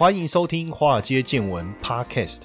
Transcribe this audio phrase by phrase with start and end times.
[0.00, 2.44] 欢迎收听《华尔街见闻》Podcast。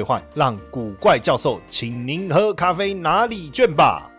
[0.01, 4.09] 兑换，让古怪教授请您喝咖啡拿礼券吧。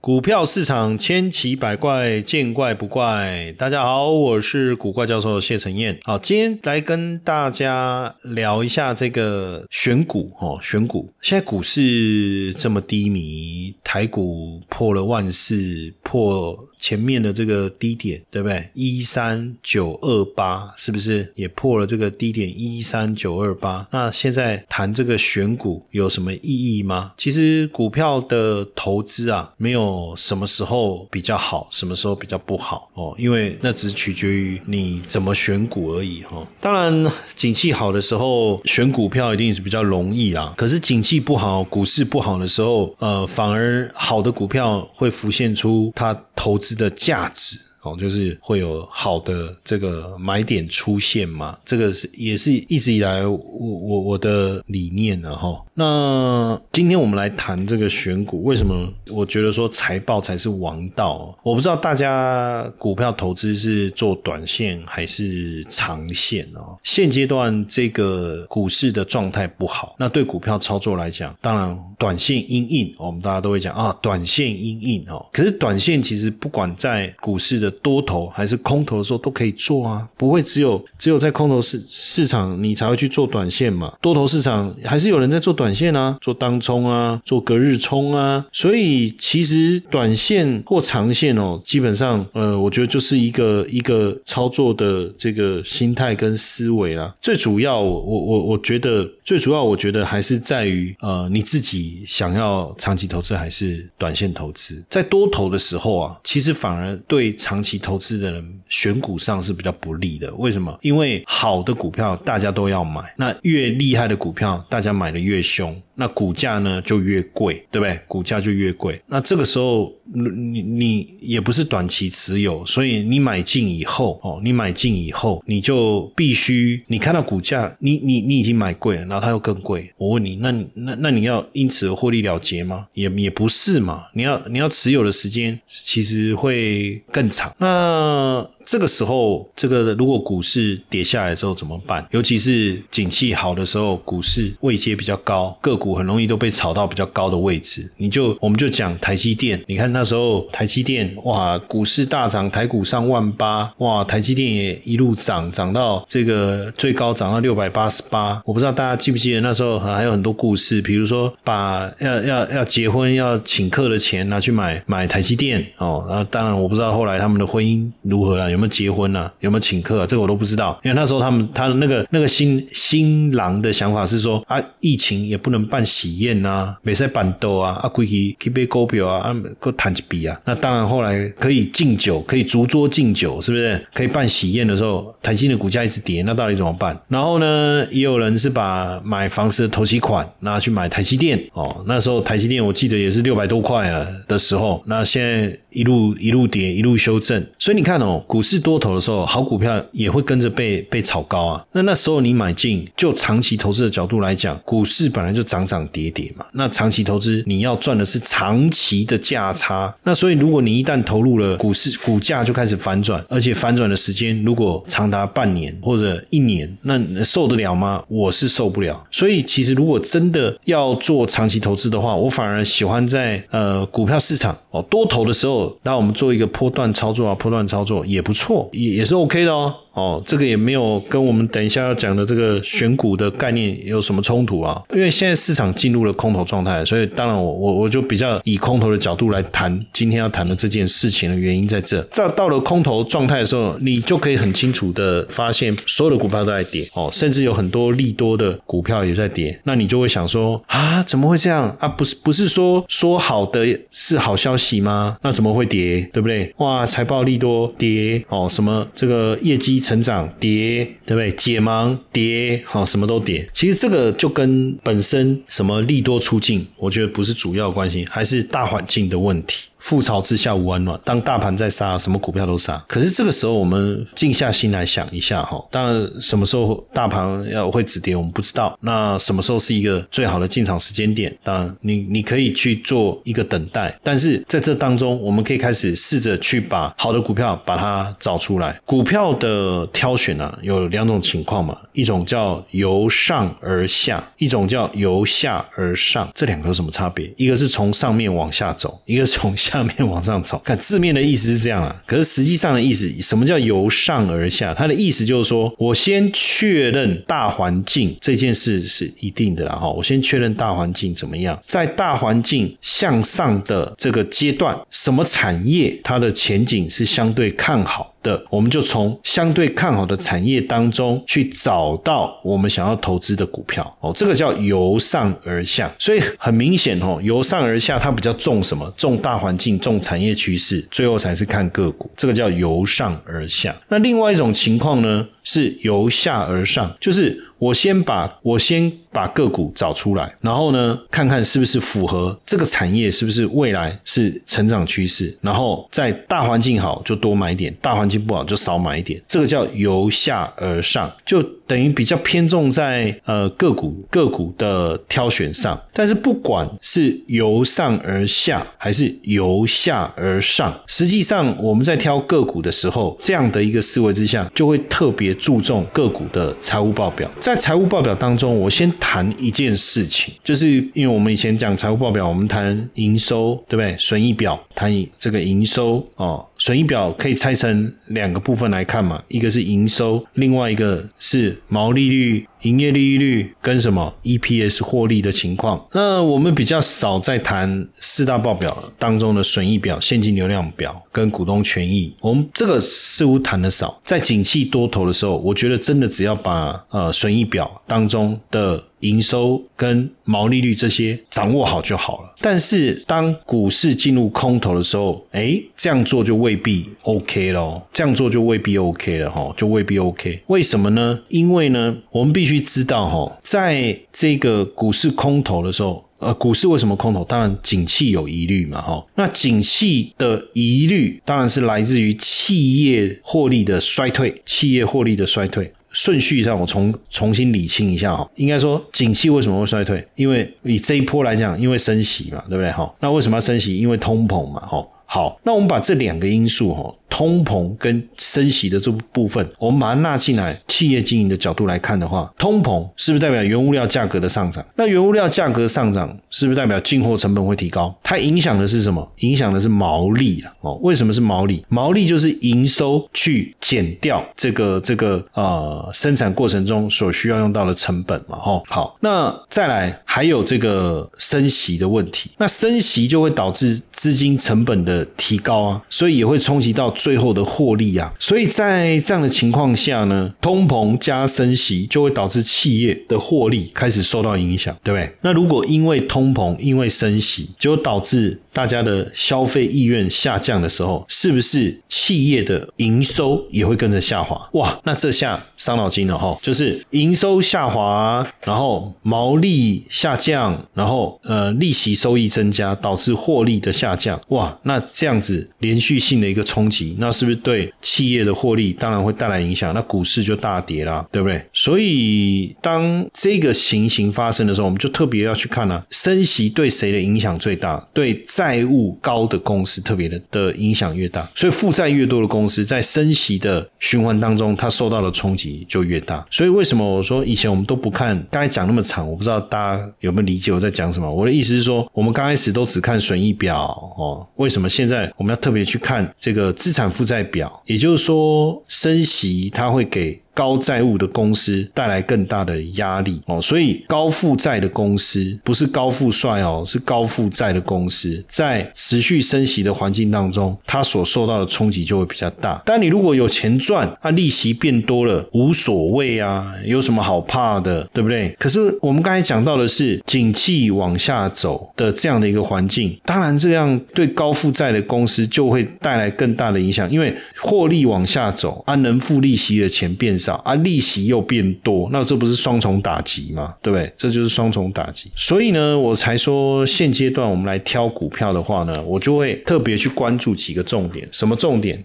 [0.00, 3.52] 股票市场千奇百怪，见怪不怪。
[3.56, 5.98] 大家好，我是古怪教授谢承彦。
[6.02, 11.08] 好，今天来跟大家聊一下这个选股哦，选股。
[11.20, 18.68] 现在股市这么低迷，台股破了万四，破前面的这个低点，对不对？
[18.74, 23.86] 一三九二八，是不是也破了这个低点一三九二八？
[23.92, 27.12] 那现在谈这个选股有什么意义吗？
[27.16, 29.92] 其实股票的投资啊，没有。
[30.16, 33.14] 什么时候比较好，什么时候比较不好哦？
[33.16, 36.44] 因为那只取决于你怎么选股而已哈。
[36.60, 40.52] 当然，景气好的时候选股票一定是比较容易啦。
[40.56, 46.12] 可是景气不好，股市不好的时候，呃，反而好的股票会浮现出它
[46.42, 47.56] 投资的价值。
[47.82, 55.60] 哦，就是会有好的这个买点出现嘛，这个是也是一直以来我我我的理念了哈。
[55.74, 61.36] 那今天我们来谈这个选股，为什么我觉得说财报才是王道？
[61.42, 66.78] 我不知道大家股票投资是做短线还是长线哦。
[66.84, 75.26] 现阶段这个股市的状态不好，那对股票操作来讲，当然短线阴硬，我们大家都会讲啊，短线阴硬哦。
[75.32, 83.92] 可是短线其实不管在股市的多头还是空头的时候都可以做啊，不会只有只有在空头市市场你才会去做短线嘛。
[84.00, 88.44] 多头市场还是有人在做短线啊，做当冲啊，做隔日冲啊。
[88.52, 97.14] 所以其实短线或长线哦，基本上呃，我觉得就是一个一个操作的这个心态跟思维啦。
[97.20, 104.82] 最主要我我我觉得最主要我觉得还是在于呃你自己想要长期投资还是短线投资。
[104.90, 110.76] 在多头的时候啊，其实反而对长期投资的人选股上是比较不利的，为什么？
[110.82, 115.80] 因为好的股票大家都要买，那越厉害的股票大家买的越凶。
[116.02, 117.96] 那股价呢就越贵，对不对？
[118.08, 119.00] 股价就越贵。
[119.06, 129.92] 那这个时候，你你也不是短期持有，所以你买进以后，哦，你买进以后，你就必须，你看到股价，你你你已经买贵了，然后它又更贵。
[129.96, 132.88] 我问你，那那那你要因此而获利了结吗？
[132.94, 134.06] 也也不是嘛。
[134.14, 137.54] 你要你要持有的时间其实会更长。
[137.58, 142.06] 那这个时候，这个如果股市跌下来之后怎么办？
[142.10, 147.90] 尤其是景气好的时候，股市位阶比较高，个股很容易都被炒到比较高的位置。
[147.96, 158.40] 你就我们就讲台积电，你看那时候台积电哇，股市大涨，台股上万八，哇，台积电也一路涨，涨到这个最高涨到六百八十八。
[158.44, 166.04] 我不知道大家记不记得那时候还有很多故事，比如说把要要要结婚要请客的钱拿去买买台积电哦。
[166.08, 168.51] 然后当然我不知道后来他们的婚姻如何了。
[168.52, 169.32] 有没有结婚啊？
[169.40, 170.06] 有没有请客啊？
[170.06, 180.38] 这个我都不知道，因为那时候他们他的那个那个新新郎的想法是说啊，疫情也不能办喜宴呐，没在办桌啊，啊，可以可以杯高票啊，啊，够谈一笔啊。
[180.44, 183.82] 那当然后来可以敬酒，可以逐桌敬酒，是不是？
[183.92, 186.98] 可以办喜宴的时候，台积的股价一直跌，那到底怎么办？
[187.08, 191.82] 然后呢，也有人是把买房子的头期款拿去买台积电哦。
[191.86, 198.42] 那时候台积电我记得也是六百多块啊的时候，那现在一路一路跌，一路修正，所以你看哦，股。
[198.42, 201.64] 市多头的时候，好股票也会跟着被被炒高啊。
[201.70, 206.44] 那那时候你买进，就长期投资的角度来讲，股市本来就涨涨跌跌嘛。
[206.54, 209.94] 那长期投资，你要赚的是长期的价差。
[210.02, 218.02] 那所以，如果你一旦投入了股市，股价就开始反转，而且反转的时间如果长达半年或者一年，那受得了吗？
[218.08, 219.06] 我是受不了。
[219.12, 228.32] 所以，其实如果真的要做长期投资的话，我反而喜欢在呃股票市场哦多头的时候，那我们做一个波段操作啊，波段操作也不。
[228.32, 229.72] 错，也也是 OK 的哦。
[229.92, 234.82] 哦，这个也没有跟我们等一下要讲的这个选股的概念有什么冲突啊？
[234.94, 242.02] 因为现在市场进入了空头状态，所以当然我我我就比较以空头的角度来谈今天要谈的这件事情的原因在这。
[242.04, 249.58] 在到了空头状态的时候，你就可以很清楚的发现所有的股票都在跌哦，甚至有很多利多的股票也在跌。
[249.64, 251.88] 那你就会想说啊，怎么会这样啊？
[251.88, 255.18] 不是不是说说好的是好消息吗？
[255.22, 256.08] 那怎么会跌？
[256.12, 256.52] 对不对？
[256.58, 261.32] 哇，财报利多跌哦，什么这个业绩成长跌，对不对？
[261.32, 263.48] 解盲跌，好，什么都跌。
[263.52, 269.64] 其实这个就跟本身什么利多出尽，我觉得不是主要关系，还是大环境的问题。
[269.82, 270.98] 覆巢之下无完卵。
[271.04, 272.82] 当大盘在杀，什么股票都杀。
[272.86, 275.62] 可是这个时候，我们静下心来想一下哈。
[275.70, 278.78] 当然，什么时候大盘要会止跌，我们不知道。
[278.80, 281.36] 那什么时候是一个最好的进场时间点？
[281.42, 283.98] 当然，你你可以去做一个等待。
[284.04, 288.80] 但是在这当中，我们可以开始试着去把好的股票把它找出来。
[288.84, 296.30] 股票的挑选呢，有两种情况嘛，一种叫由上而下，一种叫由下而上。
[296.34, 297.32] 这两个有什么差别？
[297.36, 299.71] 一个是从上面往下走，一个是从下。
[299.72, 304.74] 上面往上走，看字面的意思是这样啊，可是实际上的意思，什么叫由上而下？
[304.74, 318.11] 它的意思就是说，我先确认大环境这件事是一定的了，哈，我先确认大环境怎么样，在大环境向上的这个阶段，什么产业它的前景是相对看好？
[318.22, 328.92] 的，我们就从相对看好的产业当中去找到我们想要投资的股票哦，这个叫由上而下，所以很明显哦，由上而下它比较重什么？
[328.96, 333.74] 重大环境，重产业趋势，最后才是看个股，这个叫由上而下。
[333.88, 337.48] 那另外一种情况呢，是由下而上，就是。
[337.62, 355.80] 我先把我先把个股找出来，然后呢，看看是不是符合这个产业，是不是未来是成长趋势，然后在大环境好就多买一点，大环境不好就少买一点，这个叫由下而上，就等于比较偏重在呃个股个股的挑选上。
[355.92, 367.30] 但是不管是由上而下还是由下而上，实际上我们在挑个股的时候，这样的一个思维之下，就会特别注重个股的财务报表。
[367.38, 373.94] 在在财务报表当中，我先谈一件事情，就是因为我们以前讲财务报表，我们谈营收，对不对？
[373.98, 382.44] 损益表谈这个营收哦，损益表可以拆成两个部分来看嘛，一个是营收，另外一个是毛利率。
[382.62, 394.00] 营业利率跟什么 EPS 获利的情况，那我们比较少在谈四大报表当中的损益表、现金流量表跟股东权益，我们这个似乎谈的少。
[394.04, 398.80] 在景气多头的时候，我觉得真的只要把呃损益表当中的。
[399.02, 402.34] 营收跟毛利率这些掌握好就好了。
[402.40, 410.42] 但是当股市进入空头的时候，哎，这样做就未必 OK 咯，这样做就未必 OK 了哈，就未必 OK。
[410.48, 411.20] 为什么呢？
[411.28, 417.24] 因为呢，我们必须知道哈，在这个股市空头的时候，呃，股市为什么空头？
[417.24, 419.04] 当然，景气有疑虑嘛哈。
[419.16, 425.72] 那景气的疑虑当然是来自于企业获利的衰退，企业获利的衰退。
[425.92, 428.28] 顺序上，我重重新理清一下哈。
[428.36, 430.06] 应该说，景气为什么会衰退？
[430.16, 432.92] 因为以这一波来讲，因为升息嘛，对不对哈？
[433.00, 433.76] 那为什么要升息？
[433.76, 434.84] 因为通膨嘛，哈。
[435.04, 436.94] 好，那我们把这两个因素哈。
[437.12, 444.64] 通膨跟升息的这部分，我们把它纳进来，企业经营的角度来看的话，通膨是不是代表原物料价格的上涨？
[444.76, 447.94] 那原物料价格上涨是不是代表进货成本会提高？
[448.02, 449.06] 它影响的是什么？
[449.18, 450.50] 影响的是毛利啊！
[450.62, 451.62] 哦，为什么是毛利？
[451.68, 458.38] 毛利就是营收去减掉这个这个呃生产过程中所需要用到的成本嘛？
[458.38, 466.90] 哈，好，那再来还有这个升息的问题，那升息就会导致资金成本的提高啊，所以也会冲击到。
[467.02, 475.12] 最后的获利啊，所以在这样的情况下呢，通膨加升息就会导致企业的获利开始受到影响，对不对？
[475.22, 484.48] 那如果因为通膨、因为升息，就导致大家的消费意愿下降的时候，是不是企业的营收也会跟着下滑？
[484.52, 486.38] 哇，那这下伤脑筋了哈！
[486.40, 494.20] 就是营收下滑，然后毛利下降，然后呃利息收益增加，导致获利的下降。
[494.28, 496.91] 哇，那这样子连续性的一个冲击。
[496.98, 499.72] 那是不是对企业的获利当然会带来影响？
[499.74, 501.44] 那股市就大跌啦，对不对？
[501.52, 507.76] 所以当这个情形发生的时候，我们就特别要去看呢，升息对谁的影响最大？
[507.94, 516.22] 对债务高的公司特别的的影响越大，所以负债越多的公司在升息的循环当中，它受到的冲击就越大。
[516.30, 518.14] 所以为什么我说以前我们都不看？
[518.30, 521.10] 刚才讲那么长，我不知道大家有没有理解我在讲什么？
[521.10, 523.56] 我的意思是说，我们刚开始都只看损益表
[523.96, 526.81] 哦，为什么现在我们要特别去看这个资产？
[526.82, 530.20] 产负债表，也就是说升息它会给。
[530.34, 542.62] 高债务的公司带来更大的压力哦，所以高负债的公司不是高富帅哦，是高负债的公司，在持续升息的环境当中，它所受到的冲击就会比较大。
[542.64, 548.34] 但你如果有钱赚，啊，利息变多了，无所谓啊，有什么好怕的，对不对？
[548.38, 560.18] 可是我们刚才讲到的是景气往下走的这样的一个环境，当然这样对高负债的公司就会带来更大的影响，因为获利往下走，啊，能付利息的钱变。
[560.22, 563.54] 少啊，利息又变多，那这不是双重打击吗？
[563.60, 563.92] 对不对？
[563.96, 565.10] 这就是双重打击。
[565.16, 571.08] 所以呢，我才说现阶段我们来挑股票的话呢，我就会特别去关注几个重点。
[571.10, 571.84] 什么重点？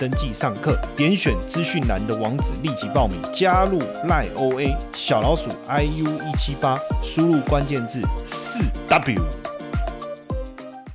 [0.00, 3.78] 登记上课，点选资讯栏的网址，立即报名加入
[4.08, 9.22] 赖 OA 小老鼠 iu 一七八，输入关键字四 W。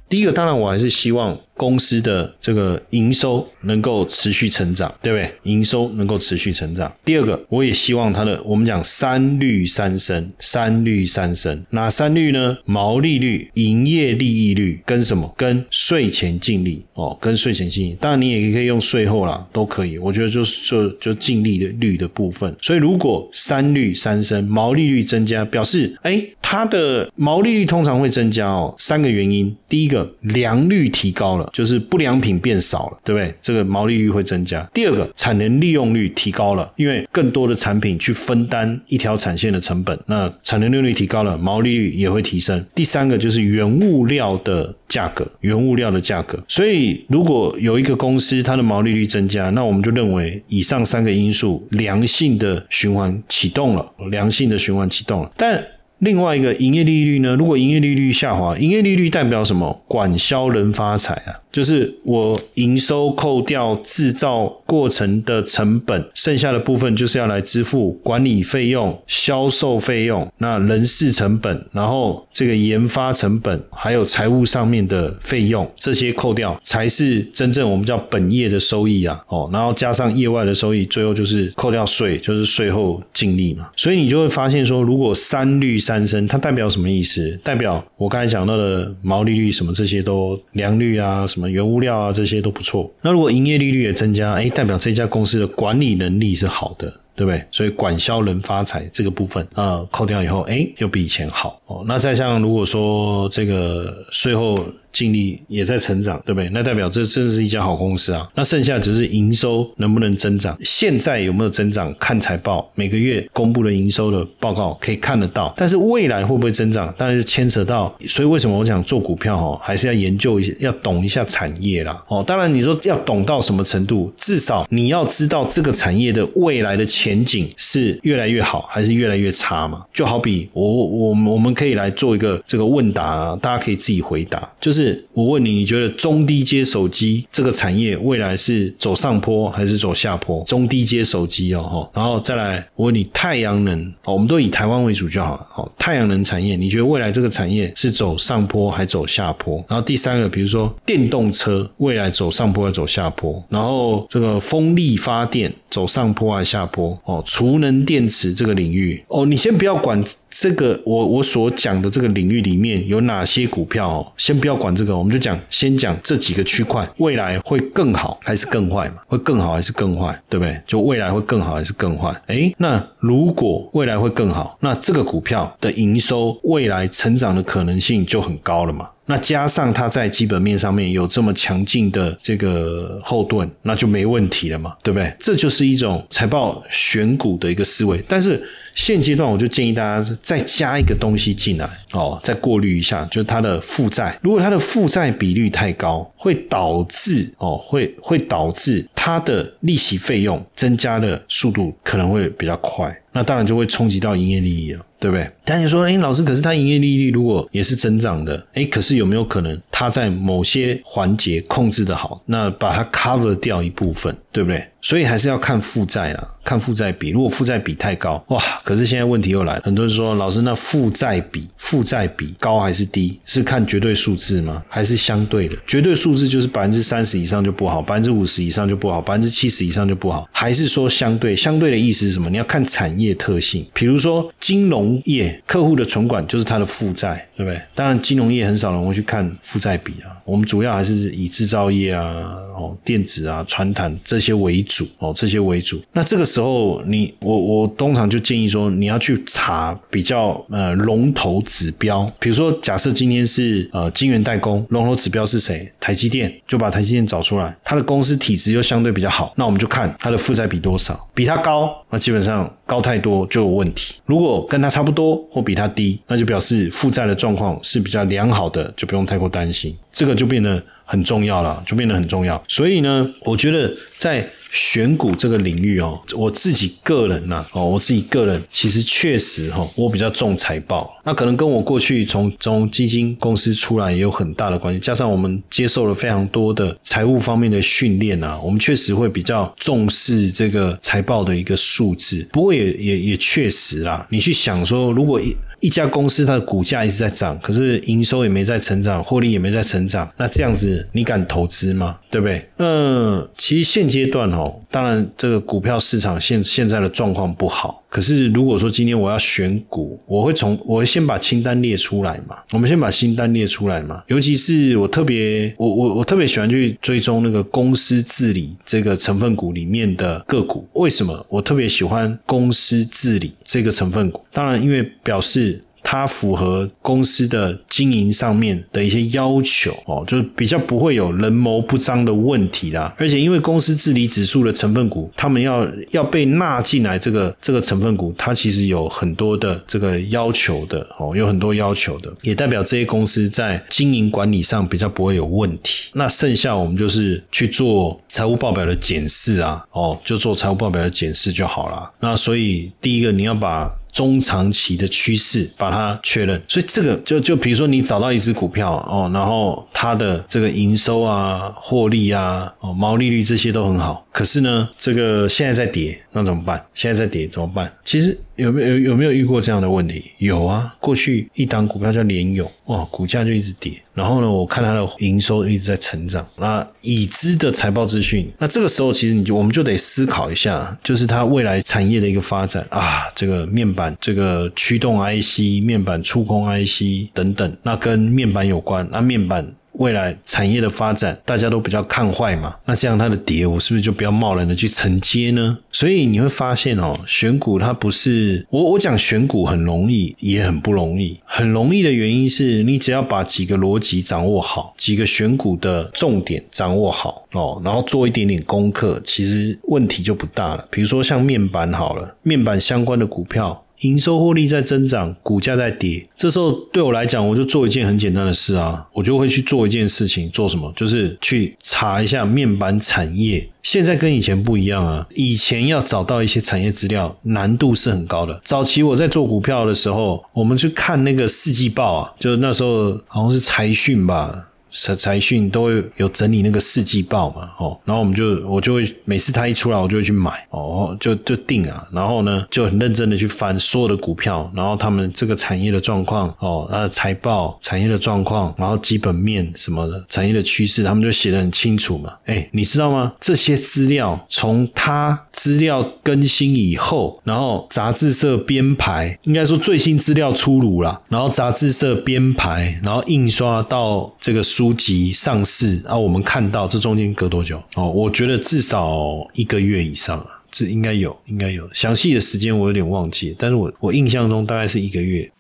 [0.10, 1.38] 第一个，当然我还是希望。
[1.56, 5.30] 公司的这个营收能够持续成长，对不对？
[5.44, 6.94] 营收能够持续成长。
[7.04, 12.58] 第二个，我也希望它的我们讲三率三升，三率三升，哪三率呢？
[12.66, 15.34] 毛利率、营业利益率跟什么？
[15.38, 17.98] 跟税前净利哦，跟税前净利。
[18.00, 19.98] 当然你也可以用税后啦，都可以。
[19.98, 22.54] 我觉得就就就净利的率的部分。
[22.62, 28.74] 所以如果三率三升，毛利率增加，表示哎，它的毛利率通常会增加哦。
[28.78, 31.45] 三个原因，第一个良率提高了。
[31.54, 33.34] 就是不良品变少了，对不对？
[33.42, 34.68] 这个毛利率会增加。
[34.74, 42.66] 第二个，产能利用率提高了，因为更多的产品去分担一条产线的成本，那产能利用率提高了，毛利率也会提升。
[42.74, 46.42] 第三个就是原物料的价格，原物料的价格。
[46.48, 55.32] 所以如果有一个公司它的毛利率增加，那我们就认为以上三个因素良性的循环启动了，良性的循环启动了。
[55.38, 55.64] 但
[56.00, 57.36] 另外一个营业利率呢？
[57.36, 59.82] 如果营业利率下滑，营业利率代表什么？
[59.88, 61.40] 管销人发财啊！
[61.52, 79.18] 就是我营收扣掉制造过程的成本，剩下的部分就是要来支付管理费用、销售费用、那人事成本，然后这个研发成本，还有财务上面的费用，这些扣掉才是真正我们叫本业的收益啊！
[79.30, 83.70] 哦，然后加上业外的收益，最后就是扣掉税，就是税后净利嘛。
[83.78, 87.40] 所以你就会发现说，如果三率三升，它代表什么意思？
[87.44, 91.48] 代表我刚才讲到的毛利率什么这些都良率啊什么。
[91.50, 92.92] 原物料啊，这些都不错。
[93.02, 97.46] 那如果营业利率也增加，哎，代表这家公司的管理能力是好的，对不对？
[97.52, 101.84] 所以管销人发财这个部分啊，扣掉以后，哎，又比以前好哦。
[101.88, 104.58] 那再像如果说这个税后。
[104.96, 106.50] 净利也在成长，对不对？
[106.54, 108.26] 那代表这真的是一家好公司啊。
[108.34, 110.58] 那剩下只是营收能不能增长？
[110.64, 111.94] 现在有没有增长？
[112.00, 115.54] 看财报，每个月公布的营收的报告可以看得到。
[115.58, 116.94] 但是未来会不会增长？
[116.98, 117.94] 当然是牵扯到。
[118.08, 122.02] 所以为什么我想做股票哦，还是要研究一下，要懂一下产业啦。
[122.08, 124.14] 哦，当然你说要懂到什么程度？
[124.16, 129.84] 至少你要知道这个产业的未来的前景是越来越好，还是越来越差嘛？
[129.94, 140.44] 就好比我我我们可以来做一个这个问答，啊大家可以自己回答，就是我问你，你觉得中低阶手机这个产业未来是走上坡还是走下坡？
[140.44, 145.48] 中低阶手机哦，哈，然后再来我问你，太阳能，我们都以台湾为主就好了。
[145.56, 149.58] 哦，太阳能产业，你觉得未来这个产业是走上坡还走下坡？
[149.70, 153.42] 然后第三个，比如说电动车未来走上坡还走下坡？
[153.50, 156.98] 然后这个风力发电走上坡还是下坡？
[157.06, 164.65] 哦，储能电池这个领域，哦，你先不要管这个，我我所讲的这个领域里面有哪些股票，先不要管。
[164.66, 168.96] 管这个我们就讲，先讲这几个区块，未来会更好还是更坏嘛？
[169.06, 170.20] 会更好还是更坏？
[170.28, 170.60] 对不对？
[170.66, 172.12] 就未来会更好还是更坏？
[172.26, 178.88] 哎，那如果未来会更好，那这个股票的营收未来成长的可能性就很高了嘛？
[179.06, 184.76] 那加上它在基本面上面有这么强劲的这个后盾，那就没问题了嘛？
[184.82, 185.14] 对不对？
[185.20, 188.44] 这就是一种财报选股的一个思维，但是。
[188.76, 194.20] 现阶段我就建议大家再加一个东西进来哦，再过滤一下，就是它的负债。
[194.22, 204.86] 如果它的负债比率太高，会导致哦，会会导致它的利息费用增加的速度可能会比较快，那当然就会冲击到营业利益了。
[204.98, 205.30] 对不对？
[205.44, 214.66] 但你说，哎，老师，可是它营业利率如果也是增长的，哎，可是有没有可能它在某些环节控制的好，那把它 cover 掉一部分，对不对？
[214.86, 217.10] 所以还是要看负债啦，看负债比。
[217.10, 218.40] 如果负债比太高，哇！
[218.64, 223.20] 可是现在问题又来了，很多人说，老师，那负债比负债比高还是低？
[223.26, 224.64] 是看绝对数字吗？
[224.70, 225.58] 还是相对的？
[225.66, 230.30] 绝对数字就是百分之三十以上就不好，百分之五十以上就不好，百分之七十以上就不好。
[230.32, 231.36] 还是说相对？
[231.36, 232.30] 相对的意思是什么？
[232.30, 233.66] 你要看产业特性。
[233.74, 237.60] 比如说金融业客户的存款就是它的负债，对不对？
[237.74, 240.14] 当然金融业很少人会去看负债比啊。
[240.26, 244.75] 我们主要还是以制造业啊、哦电子啊、传统这些为主。
[244.76, 245.82] 主哦，这些为主。
[245.94, 252.12] 那这个时候，你我我通常就建议说，你要去查比较呃龙头指标。
[252.20, 255.72] 比如说，假设今天是呃晶圆代工，龙头指标是谁？
[255.80, 263.96] 台积电，就把台积电找出来，它的公司体质又相对比较好，那我们就看它的负债比多少，比它高，那基本上高太多就有问题。
[264.06, 269.74] 如果跟它差不多或比它低，那就表示负债的状况是比较良好的，就不用太过担心。
[269.94, 272.44] 这个就变得很重要了，就变得很重要。
[272.50, 280.96] 所以呢，我觉得在选股这个领域哦，我自己个人呐，哦，我自己个人其实确实哈，我比较重财报。
[281.04, 292.26] 那可能跟我过去从从基金公司出来也有很大的关系，加上我们接受了非常多的财务方面的训练啊，我们确实会比较重视这个财报的一个数字。
[292.32, 295.20] 不过也也也确实啦，你去想说，如果
[295.60, 301.98] 一家公司它的股价一直在涨，可是营收也没在成长，获利也没在成长，那这样子你敢投资吗？
[302.12, 302.50] 对不对？
[302.58, 307.84] 嗯，其实现阶段哦，当然这个股票市场现现在的状况不好。
[307.96, 312.36] 可是如果说今天我要选股，我会从我会先把清单列出来嘛。
[312.52, 314.04] 我们先把清单列出来嘛。
[314.08, 320.68] 尤其是我特别我我我特别喜欢去追踪那个公司治理这个成分股里面的个股。
[320.74, 324.22] 为什么我特别喜欢公司治理这个成分股？
[324.34, 325.62] 当然，因为表示。
[325.88, 332.92] 它符合公司的经营上面的一些要求哦，就是比较不会有人谋不臧的问题啦。
[332.98, 345.92] 而且因为公司治理指数的成分股，他们要要被纳进来这个这个成分股，它其实有很多的这个要求的哦，有很多要求的，也代表这些公司在经营管理上比较不会有问题。
[345.94, 351.94] 那剩下我们就是去做财务报表的检视啊，哦，就做财务报表的检视就好了。
[352.00, 353.72] 那所以第一个你要把。
[353.96, 356.40] 中长期的趋势，把它确认。
[356.50, 366.66] 所以这个就就比如说你找到一只股票哦，然后它的这个营收啊、获利啊、哦毛利率这些都很好，可是呢，这个现在在跌，那怎么办？
[366.74, 367.70] 现在在跌怎么办？
[367.84, 368.18] 其实。
[368.36, 370.12] 有没有有没有遇过这样的问题？
[370.18, 373.82] 有啊，过去一档股票叫联勇，哇，股价就一直跌。
[373.94, 376.28] 然后呢，我看它的营收一直在成长。
[376.38, 389.50] 那已知的财报资讯，那这个时候其实你就我们就得思考一下，就是它未来产业的一个发展啊，这个面板、这个驱动 IC、面板触控 IC 等等，那跟面板有关，那面板。
[389.78, 395.58] 未来产业的发展，大家都比较看坏嘛，那这样它的跌，我是不是就不要贸然的去承接呢？
[395.72, 401.20] 所以你会发现哦，选股它不是我我讲选股很容易，也很不容易。
[401.26, 410.66] 很容易的原因是你只要把几个逻辑掌握好，几个选股的重点掌握好哦，然后做一点点功课，其实问题就不大了。
[410.72, 413.65] 比如说像面板好了，面板相关的股票。
[413.82, 420.72] 营收获利在增长，股价在跌，这时候对我来讲，我就做一件很简单的事啊，我就会去做一件事情，做什么？
[420.76, 423.50] 就是去查一下面板产业。
[423.64, 428.40] 现在跟以前不一样啊，以前要找到一些产业资料难度是很高的。
[428.46, 434.50] 早期我在做股票的时候，我们去看那个四季报啊，就是那时候好像是财讯吧。
[434.76, 452.14] 财财讯都会有整理那个四季报嘛，哦，然后我们就我就会每次它一出来，我就会去买，哦，就就定啊，然后呢就很认真的去翻所有的股票，然后他们这个产业的状况，哦，它的财报、产业的状况，然后基本面什么的，产业的趋势，他们就写的很清楚嘛。
[452.26, 453.14] 哎，你知道吗？
[453.22, 464.65] 这些资料从它资料更新以后，然后杂志社编排，应该说最新资料出炉了，然后杂志社编排，然后印刷到这个书。
[464.66, 467.62] 书籍上市啊，我们看到这中间隔多久？
[467.76, 475.32] 哦，我觉得至少一个月以上啊，这应该有，应该有详细的时间我有点忘记，但是我我印象中大概是一个月。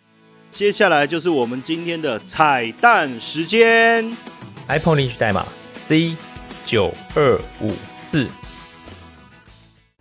[0.51, 4.15] 接下来就是我们今天的彩蛋时间
[4.67, 6.15] ，iPhone 领取代码 C
[6.63, 8.27] 九二五四。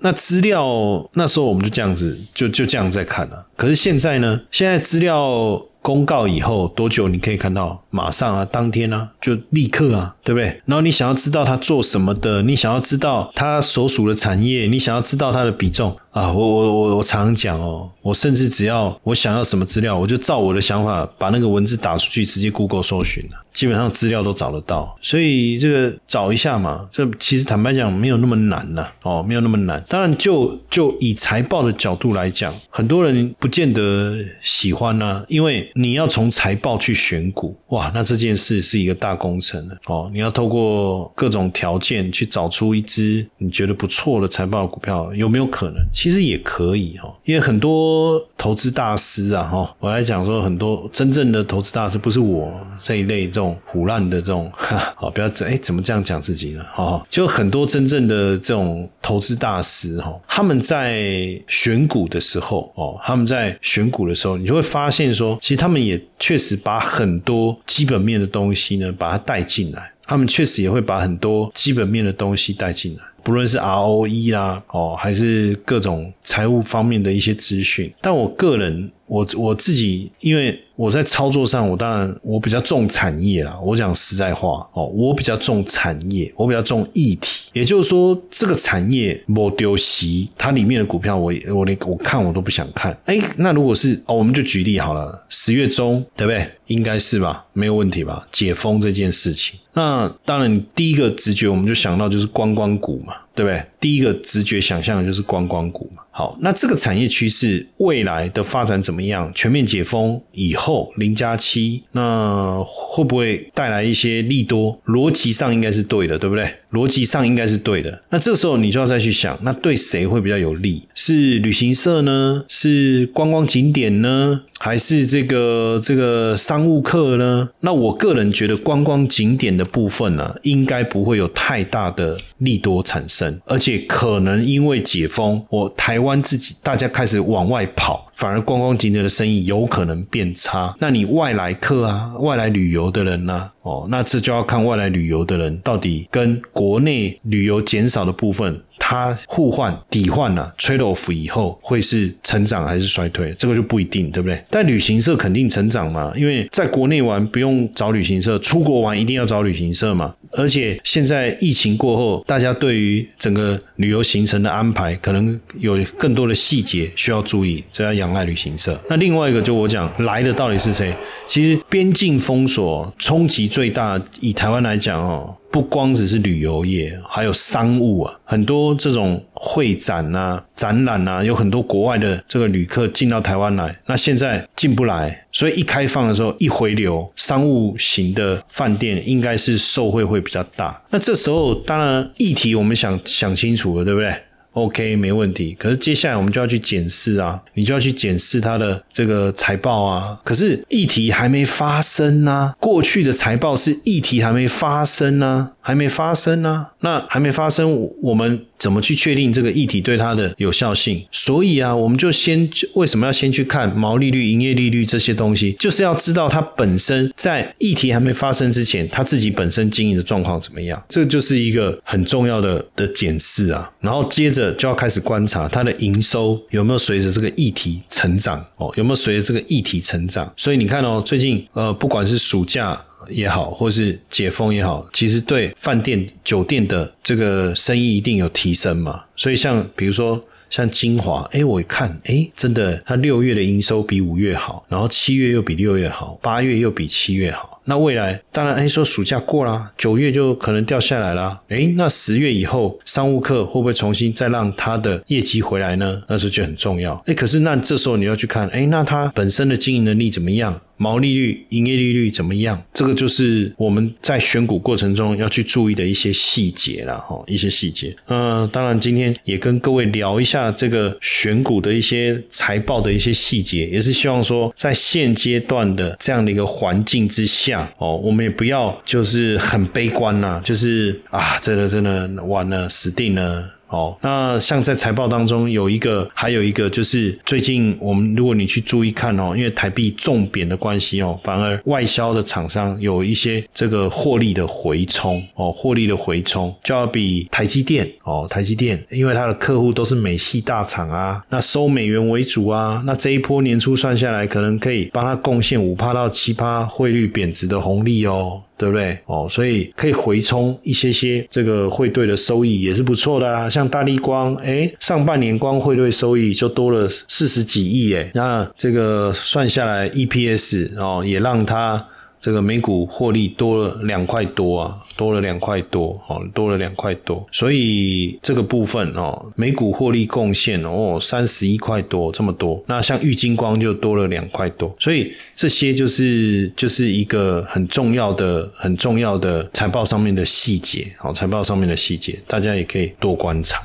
[0.01, 3.47] 那资料那时候我们就这样子，就就这样在看了。
[3.57, 4.43] 可是现在呢？
[4.51, 5.65] 现在资料。
[5.85, 7.85] 公告以后多久你可以看到？
[7.91, 10.63] 马上啊，当天啊，就立刻啊，对不对？
[10.65, 23.29] 然后你想要知道他做什么的，你想要知道他所属的产业，你想要知道他的比重啊，我我我我常讲哦，我甚至只要我想要什么资料，我就照我的想法把那个文字打出去，直接 Google 搜寻。
[23.53, 29.83] 基本上资料都找得到，所以这个找一下嘛，这其实坦白讲没有那么难呐，哦，没有那么难。
[29.89, 45.77] 当然，就就以财报的角度来讲，很多人不见得喜欢呢，因为你要从财报去选股，哇，那这件事是一个大工程了，哦，你要透过各种条件去找出一只你觉得不错的财报股票，有没有可能？
[45.93, 53.57] 其实也可以哈，因为很多投资大师啊，哈，我来讲说很多真正的投资大师不是我这一类这种。
[53.67, 56.65] 胡乱的这种，好，不要这哎，怎么这样讲自己呢？
[56.77, 69.93] 哦，就很多真正的这种投资大师哈，他们在选股的时候哦，他们在选股的时候，你就会发现说，其实他们也确实把很多基本面的东西呢，把它带进来。
[70.07, 77.93] 他们确实也会把很多基本面的东西带进来，不论是 ROE 啦，哦，还是各种财务方面的一些资讯。
[78.01, 78.91] 但我个人。
[79.07, 83.55] 我我自己，因为我在操作上，我当然我比较重产业啦。
[83.63, 87.51] 我讲实在话哦，我比较重产业，我比较重议题。
[87.53, 92.99] 也就是说，这个产业没丢席，它里面的股票，我我连我看我都不想看。
[93.05, 96.51] 哎，那如果是哦，我们就举例好了，十月中对不对？
[96.67, 98.27] 应该是吧，没有问题吧？
[98.31, 103.65] 解封这件事情，那当然第一个直觉我们就想到就是观光股嘛，对不对？
[103.81, 106.03] 第一个直觉想象的就是观光股嘛。
[106.11, 109.31] 好，那这个产业趋势未来的发展怎么样？
[109.35, 114.81] 全面解封以后，零加七，那会不会带来一些利多？
[114.87, 116.55] 逻辑上应该是对的，对不对？
[116.75, 118.03] 逻辑上应该是对的。
[118.11, 120.83] 那这时候你就要再去想，那对谁会比较有利？
[120.95, 122.45] 是旅行社呢？
[122.49, 124.43] 是观光景点呢？
[124.59, 127.51] 还是这个这个商务客呢？
[127.61, 138.09] 那我个人觉得观光景点的部分呢，应该不会有太大的利多产生，而且可能因为解封，我台湾自己大家开始往外跑。
[138.15, 143.51] 反而观光景点的生意有可能变差，那你外来客啊，外来旅游的人呢？
[143.63, 154.39] 哦，那这就要看外来旅游的人到底跟国内旅游减少的部分，它互换抵换了 trade off 以后会是成长还是衰退，这个就不一定，对不对？
[154.51, 160.15] 但旅行社肯定成长嘛，因为在国内玩不用找旅行社，出国玩一定要找旅行社嘛。
[160.33, 168.79] 而且现在疫情过后，大家对于整个旅游行程的安排，可能有更多的细节需要注意，这要仰赖旅行社。
[168.91, 170.95] 那另外一个，就我讲来的到底是谁？
[171.27, 175.35] 其实边境封锁冲击最大，以台湾来讲哦。
[175.55, 190.83] 不光只是旅游业，还有商务啊，很多这种会展啊、展览啊，有很多国外的这个旅客进到台湾来，那现在进不来，所以一开放的时候一回流，商务型的饭店应该是受惠会比较大。
[190.91, 194.13] 那这时候当然议题我们想想清楚了，对不对
[194.55, 195.55] ？OK，没问题。
[195.59, 200.19] 可是接下来我们就要去检视啊，你就要去检视它的这个财报啊。
[200.25, 205.51] 可是议题还没发生呢，过去的财报是议题还没发生呢。
[205.67, 211.07] 还没发生呢，那还没发生，我们怎么去确定这个议题对它的有效性？
[211.11, 223.73] 所以啊，我们就先为什么要先去看毛利率、营业利率这些东西，就是要知道它本身在议题还没发生之前，它自己本身经营的状况怎么样，这就是一个很重要的的检视啊。
[223.81, 230.31] 然后接着就要开始观察它的营收有没有随着这个议题成长哦，有没有随着这个议题成长？
[230.37, 232.79] 所以你看哦，最近呃，不管是暑假。
[233.09, 239.05] 也好，或是解封也好，其实对饭店、酒店的这个生意一定有提升嘛。
[239.17, 247.51] 所以像比如说像金华，哎，我一看，哎，真的，它六月的营收比五月好，然后七月又比六月好，八月又比七月好。
[247.67, 251.41] 那未来当然，哎，说暑假过啦，九月就可能掉下来啦。
[251.49, 256.03] 哎，那十月以后商务客会不会重新再让它的业绩回来呢？
[256.07, 256.93] 那时候就很重要。
[257.07, 260.61] 哎，可是那这时候你要去看，哎，那它本身的经营能力怎么样？
[260.77, 262.61] 毛利率、营业利率怎么样？
[262.73, 267.95] 这个就是我们在选股过程中要去注意的一些细节了哈，一些细节。
[268.09, 283.51] 嗯，当然今天也跟各位聊一下这个选股的一些财报的一些细节，也是希望说在现阶段的这样的一个环境之下哦，我们也不要就是很悲观呐，就是啊，真的真的完了，死定了。
[283.69, 308.43] 哦，那像在财报当中有一个，还有一个就是最近我们如果你去注意看哦，因为台币重贬的关系哦，反而外销的厂商有一些这个获利的回冲哦，获利的回冲就要比台积电哦，台积电因为它的客户都是美系大厂啊，那收美元为主啊，那这一波年初算下来，可能可以帮他贡献五趴到七趴汇率贬值的红利哦。
[308.57, 308.99] 对不对？
[309.07, 313.49] 哦，所以可以回冲一些些这个汇兑的收益也是不错的啊。
[313.51, 321.85] 像大力光，哎，上半年光汇兑收益就多了四十几亿，哎，那这个算下来 EPS 哦，也让它。
[322.25, 332.65] 这个每股获利多了两块多啊，多了两块多，哦，多了两块多，所以这个部分哦，每股获利贡献哦，三十一块多，这么多。
[332.67, 343.61] 那像玉金光就多了两块多，所以这些就是就是一个很重要的、很重要的财报上面的细节，好，财报上面的细节，大家也可以多观察。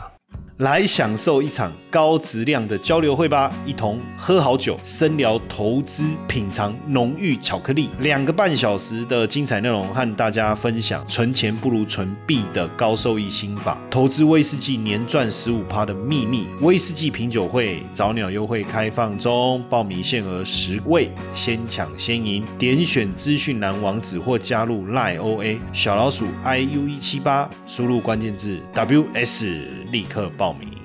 [0.60, 16.45] 来享受一场高质量的交流会吧，一同喝好酒，深聊投资，品尝浓郁巧克力，两个半小时的精彩内容，和大家分享存钱不如存币的高收益心法，投资威士忌年赚十五趴的秘密。
[16.60, 22.43] 威士忌品酒会早鸟优惠开放中，报名限额十位，先抢先赢。
[22.58, 30.49] 点选资讯栏网址或加入 LIOA 小老鼠 iu 一七八，输入关键字 WS，立刻报。
[30.50, 30.79] 报名。